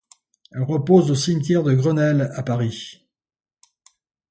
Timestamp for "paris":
2.41-3.05